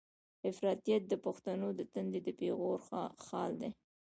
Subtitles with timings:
[0.49, 2.79] افراطيت د پښتنو د تندي د پېغور
[3.25, 3.69] خال دی.